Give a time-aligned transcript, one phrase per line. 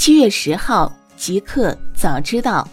[0.00, 2.66] 七月十号，极客早知道。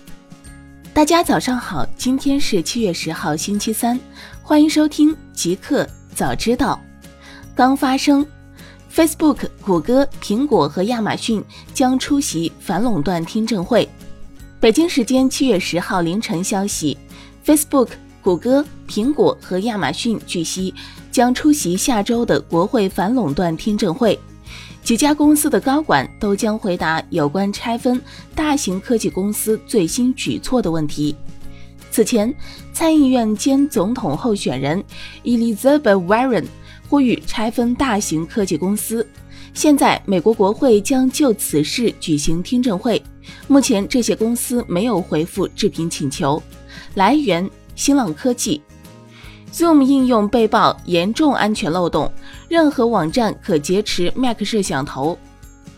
[0.93, 3.99] 大家早上好，今天是七月十号，星期三，
[4.41, 5.85] 欢迎收听极客
[6.15, 6.79] 早知道。
[7.53, 8.25] 刚发生
[8.89, 13.89] ，Facebook、谷歌、苹果和亚马逊将出席反垄断听证会。
[14.61, 16.97] 北京时间七月十号凌晨消息
[17.45, 17.89] ，Facebook、
[18.21, 20.73] 谷歌、苹果和亚马逊据悉
[21.11, 24.17] 将出席下周的国会反垄断听证会。
[24.87, 28.01] 几家公司的高管都将回答有关拆分
[28.33, 31.13] 大型科技公司最新举措的问题。
[31.91, 32.33] 此前，
[32.71, 34.81] 参议院兼总统候选人
[35.25, 36.45] Elizabeth Warren
[36.87, 39.05] 呼吁拆分大型科技公司。
[39.53, 43.03] 现在，美国国会将就此事举行听证会。
[43.49, 46.41] 目前，这些公司没有回复置评请求。
[46.93, 48.61] 来源：新浪科技。
[49.51, 52.11] Zoom 应用被曝严重安全漏洞，
[52.47, 55.17] 任何网站可劫持 Mac 摄像头。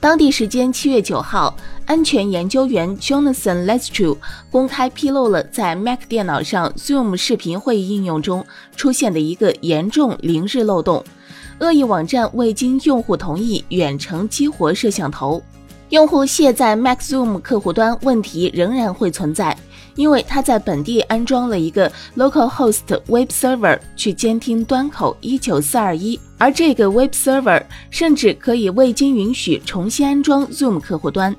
[0.02, 1.54] 当地时间七月九号，
[1.86, 4.18] 安全研究员 Jonathan l e s t r u
[4.50, 8.46] 公开披露了在 Mac 电脑上 Zoom 视频会议应用中
[8.76, 11.04] 出现的一个严重零日漏洞：
[11.60, 15.42] 恶意网站未经用户同意远程激活摄像头。
[15.90, 19.58] 用户卸载 Mac Zoom 客户端，问题仍然会存在。
[20.00, 27.62] 因为他在本地安装了一个 localhost web server 去监听端口一九四二一，而这个 web server
[27.92, 31.36] 甚至可以未经允许重新安装 Zoom 客户端。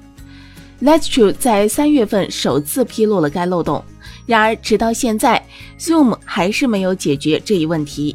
[0.83, 3.83] Let's True 在三月份首次披露了该漏洞，
[4.27, 5.43] 然而直到现在
[5.79, 8.15] ，Zoom 还是没有解决这一问题。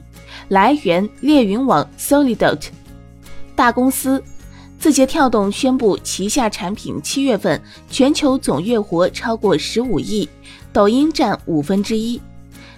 [0.50, 2.62] 来源：猎云网 Solidot。
[3.56, 4.24] 大公司。
[4.86, 10.30] 字节跳动宣布，旗下产品七月份全球总月活超过十五亿，
[10.72, 12.22] 抖音占五分之一。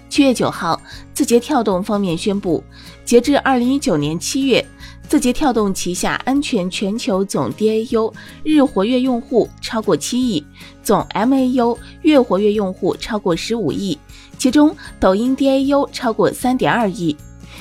[0.08, 0.82] 七月九号，
[1.14, 2.64] 字节跳动方面宣布，
[3.04, 4.66] 截至二零一九年七月，
[5.10, 10.42] 字节跳动旗下安全全球总 DAU 日活跃用户超过七亿，
[10.82, 14.00] 总 MAU 月活跃用户超过十五亿，
[14.38, 17.18] 其中抖音 DAU 超过三点二亿。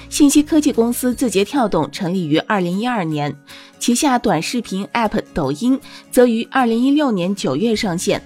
[0.09, 3.37] 信息科技公司字节跳动成立于二零一二年，
[3.79, 5.79] 旗下短视频 App 抖音
[6.11, 8.23] 则于二零一六年九月上线，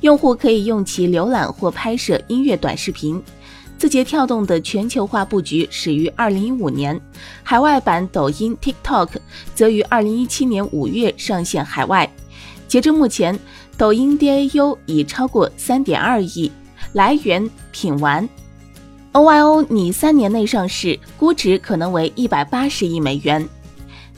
[0.00, 3.22] 用户可以用其浏览或拍摄音乐短视频。
[3.78, 7.00] 字节跳动的全球化布局始于二零一五年，
[7.42, 9.08] 海外版抖音 TikTok
[9.54, 12.08] 则于二零一七年五月上线海外。
[12.68, 13.36] 截至目前，
[13.76, 16.50] 抖音 DAU 已超过三点二亿。
[16.92, 18.28] 来源：品玩。
[19.12, 23.46] OYO 拟三年内上市，估值可能为一百八十亿美元。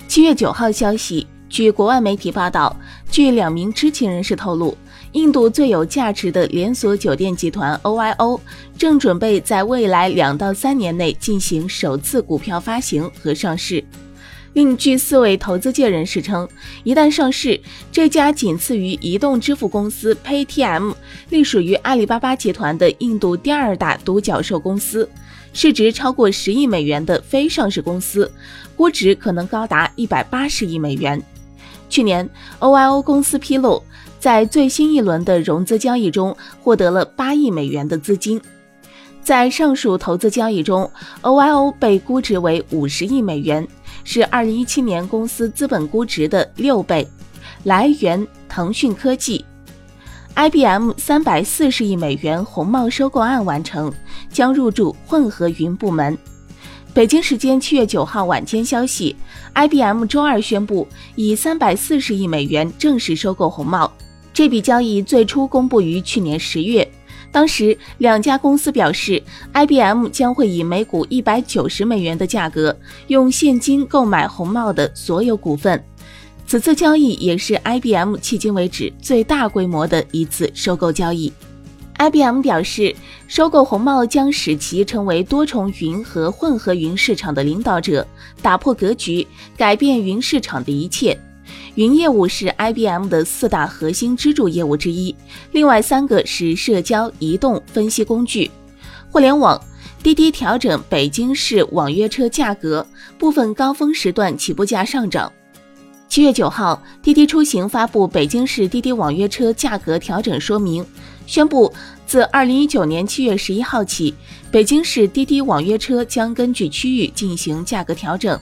[0.07, 2.77] 七月九号消息，据国外媒体报道，
[3.11, 4.79] 据两名知情人士透露，
[5.11, 8.39] 印度最有价值的连锁酒店集团 OYO
[8.79, 13.83] 正准备在未来两到三年内进行首次股票发行和上市。
[14.55, 16.49] 另据四位投资界人士称，
[16.85, 17.61] 一旦上市，
[17.91, 20.95] 这家仅次于移动支付公司 Paytm、
[21.31, 25.11] 隶属于阿里巴巴集团的印度第二大独角兽公司，
[25.53, 28.31] 市值超过十亿美元的非上市公司，
[28.77, 31.21] 估值可能高达一百八十亿美元。
[31.91, 32.29] 去年
[32.61, 33.83] ，OYO 公司披露，
[34.21, 38.41] 在最新一轮的融资交易中获得了八亿美元的资金。
[39.21, 40.89] 在上述投资交易中
[41.23, 43.67] ，OYO 被估值为五十亿美元，
[44.05, 47.09] 是二零一七年公司资本估值的六倍。
[47.65, 49.45] 来源：腾讯科技。
[50.37, 53.93] IBM 三百四十亿美元红帽收购案完成，
[54.31, 56.17] 将入驻混合云部门。
[56.93, 59.17] 北京时间七月九号晚间消息
[59.55, 63.93] ，IBM 周二宣布以三百四十亿美元正式收购红帽。
[64.33, 66.89] 这笔交易最初公布于去年十月。
[67.35, 69.21] 当时，两家公司表示
[69.53, 72.79] ，IBM 将会以每股一百九十美元的价格
[73.09, 75.85] 用现金购买红帽的所有股份。
[76.47, 81.33] 此次交易也是 IBM 迄今为止最大规模的一次收购交易。
[81.99, 82.95] IBM 表示，
[83.27, 88.07] 收购红帽将使其成为多重云和混合云市场的领导者，
[88.43, 91.19] 打破格局，改变云市场的一切。
[91.75, 95.15] 云业务是 IBM 的四大核心支柱业务之一，
[95.53, 98.51] 另外三个是社交、移动、分析工具、
[99.11, 99.61] 互联网。
[100.03, 102.87] 滴滴调整北京市网约车价格，
[103.19, 105.33] 部分高峰时段起步价上涨。
[106.11, 110.85] 七月九号，滴滴出行发布北京市滴滴网约车价格调整说明，
[111.27, 111.73] 宣布
[112.07, 114.15] 自二零一九年七月十一号起，
[114.51, 118.39] 北京市滴滴网约车将根据区域进行价格调整。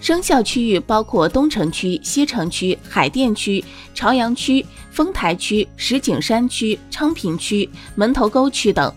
[0.00, 3.64] 生效区域包括东城区、西城区、海淀区、
[3.94, 8.92] 朝阳区、丰台区、石景山区、昌平区、门头沟区等。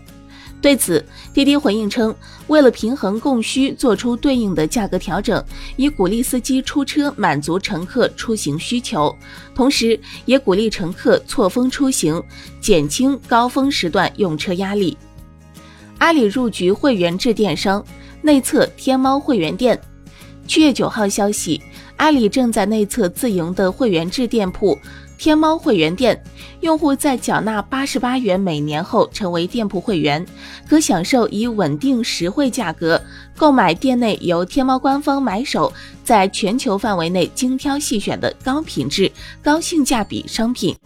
[0.60, 1.04] 对此，
[1.34, 2.14] 滴滴回应称，
[2.46, 5.44] 为了平衡供需，做出对应的价格调整，
[5.74, 9.12] 以鼓励司机出车满足乘客出行需求，
[9.56, 12.22] 同时也鼓励乘客错峰出行，
[12.60, 14.96] 减轻高峰时段用车压力。
[15.98, 17.84] 阿里入局会员制电商，
[18.22, 19.76] 内测天猫会员店。
[20.46, 21.60] 七月九号消息，
[21.96, 24.78] 阿里正在内测自营的会员制店铺。
[25.18, 26.20] 天猫会员店
[26.62, 30.26] 用户在缴纳八十八元每年后成为店铺会员，
[30.68, 33.00] 可享受以稳定实惠价格
[33.36, 35.72] 购买店内由天猫官方买手
[36.02, 39.10] 在全球范围内精挑细选的高品质、
[39.40, 40.76] 高性价比商品。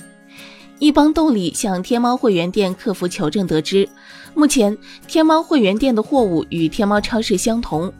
[0.79, 3.88] 一帮动力向天猫会员店客服求证得知，
[4.37, 4.77] 目前
[5.09, 7.91] 天猫会员店的货物与天猫超市相同，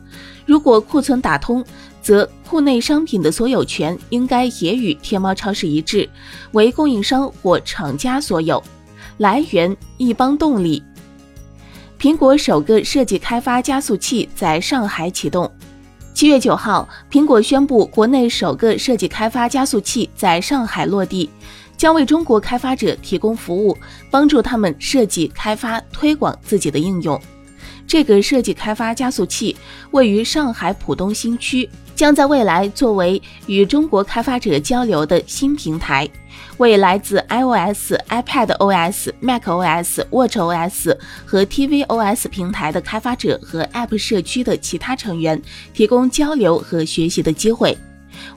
[0.45, 1.65] 如果库存打通。
[1.99, 6.09] 则库内商品的所有权应该也与天猫超市一致，
[6.53, 8.63] 为供应商或厂家所有。
[9.17, 10.81] 来源：易邦动力。
[11.99, 15.51] 苹果首个设计开发加速器在上海启动。
[16.13, 21.29] 七月九号，苹果宣布国内首个设计开发加速器在上海落地，
[21.77, 23.77] 将为中国开发者提供服务，
[24.11, 27.19] 帮助他们设计、开发、推广自己的应用。
[27.85, 29.55] 这个设计开发加速器
[29.91, 31.69] 位于上海浦东新区。
[31.97, 36.07] 将在未来作为与中国开发者交流的新平台，
[36.57, 40.95] 为来自 iOS、iPadOS、macOS、watchOS
[41.25, 45.41] 和 tvOS 平台的开发者和 App 社区的其他成员
[45.73, 47.75] 提供交流和学习的机会。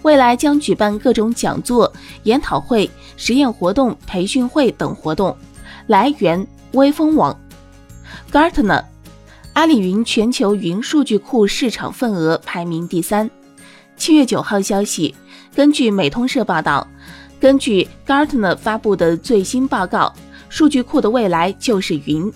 [0.03, 5.37] 未来将举办各种讲座、研讨会、实验活动、培训会等活动。
[5.87, 7.39] 来源：微风网。
[8.33, 8.85] Gartner，
[9.53, 13.29] 阿里云全球云数据库市场份额排名第三。
[13.97, 15.15] 七月九号消息，
[15.55, 16.87] 根据美通社报道，
[17.39, 20.13] 根据 Gartner 发布的最新报告，
[20.49, 22.33] 数据库的未来就是云。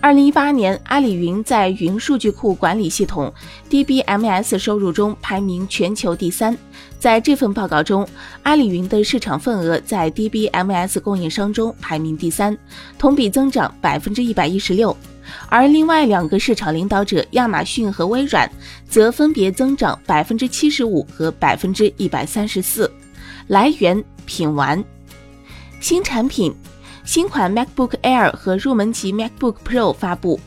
[0.00, 3.32] 二零一八年，阿里云在云数据库管理系统
[3.68, 6.56] DBMS 收入中排名全球第三。
[6.98, 8.06] 在这份报告中，
[8.44, 12.56] 阿里云的市场份额在 DBMS 供应商中排名第三，
[12.98, 14.96] 同比增长百分之一百一十六。
[15.48, 18.48] 而另外两个市场领导者亚马逊和微软
[18.88, 22.88] 则分别增长百分之七十五和百分之一百三十四。
[23.48, 24.82] 来源：品玩。
[25.80, 26.54] 新产品，
[27.06, 30.40] 新款 MacBook Air 和入门级 MacBook Pro 发布。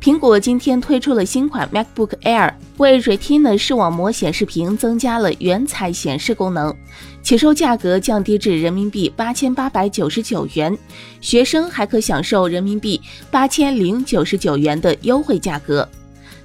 [0.00, 6.72] 苹果今天推出了新款 MacBook Air，为 Retina 视网膜显示屏增加了原彩显示功能，
[7.20, 10.76] 起售价格降低至人民币八千八百九十九元，
[11.20, 15.86] 学生还可享受人民币八千零九十九元的优惠价格。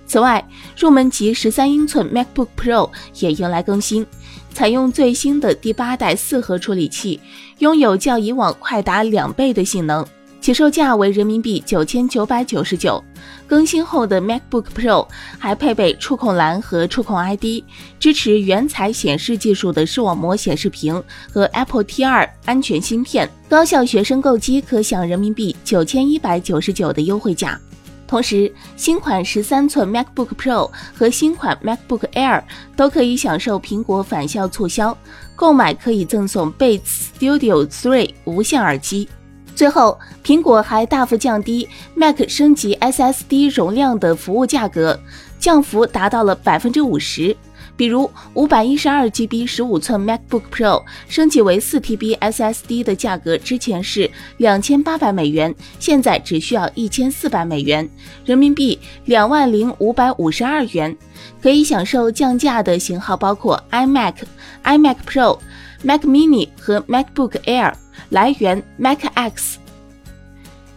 [0.07, 0.43] 此外，
[0.77, 2.89] 入门级十三英寸 MacBook Pro
[3.19, 4.05] 也迎来更新，
[4.53, 7.19] 采用最新的第八代四核处理器，
[7.59, 10.05] 拥有较以往快达两倍的性能。
[10.39, 13.03] 起售价为人民币九千九百九十九。
[13.45, 15.05] 更新后的 MacBook Pro
[15.37, 17.63] 还配备触控栏和触控 ID，
[17.99, 21.01] 支持原彩显示技术的视网膜显示屏
[21.31, 23.29] 和 Apple T2 安全芯片。
[23.49, 27.59] 高校学生购机可享人民币九千一百九十九的优惠价。
[28.07, 32.41] 同时，新款十三寸 MacBook Pro 和新款 MacBook Air
[32.75, 34.97] 都可以享受苹果返校促销，
[35.35, 39.09] 购买可以赠送 Beats Studio 3无线耳机。
[39.53, 44.97] 最后，苹果还大幅降低 Mac 升级 SSD 容量的服务价格，
[45.39, 47.35] 降幅达到了百分之五十。
[47.77, 57.87] 比如，五百一十二 GB 十五寸 MacBook Pro 升级为四 TB SSD 的价格，之前是两千八百美元，现在只需要一千四百美元，
[58.25, 60.97] 人民币两万零五百五十二元。
[61.41, 64.15] 可以享受降价的型号包括 iMac、
[64.63, 65.39] iMac Pro、
[65.83, 67.73] Mac Mini 和 MacBook Air。
[68.09, 69.55] 来源：MacX。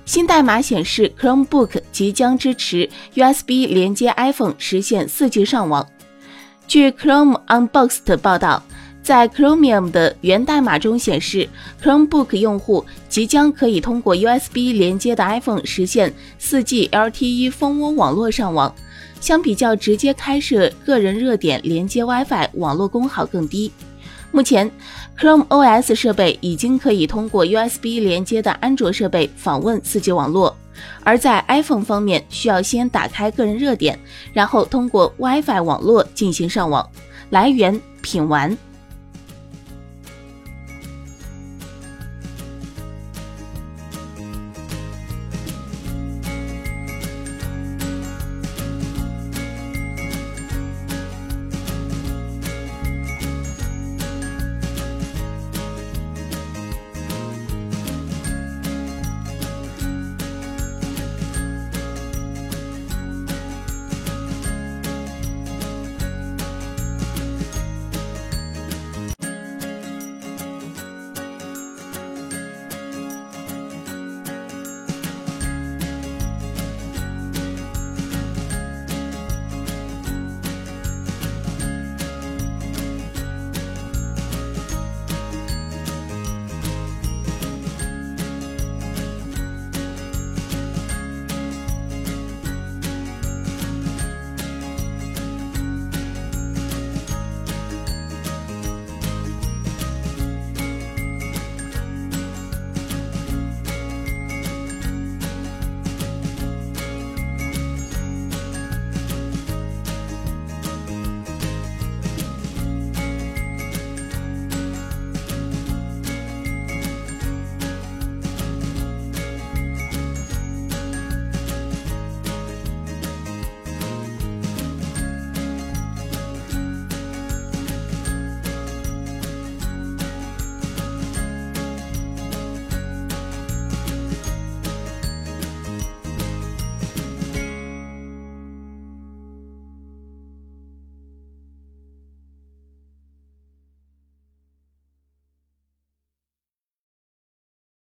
[0.04, 5.86] 新代码显示，Chromebook 即将支持 USB 连接 iPhone，实现 4G 上网。
[6.70, 8.62] 据 Chrome Unboxed 报道，
[9.02, 11.48] 在 Chromium 的源代码中显示
[11.82, 18.72] ，Chromebook 用户即将可以通过 USB 连接的 iPhone 实现 4G LTE 蜂窝网络上网。
[19.20, 23.72] 相比较直接开设个人热点连接 WiFi，网络功耗更低。
[24.30, 24.70] 目前
[25.18, 30.56] ，Chrome OS 设备已经可以通过 USB 连接的安卓设备访问 4G 网络，
[31.04, 33.98] 而在 iPhone 方面，需要先打开个人热点，
[34.32, 36.88] 然后通过 WiFi 网络进行上网。
[37.30, 38.56] 来源：品玩。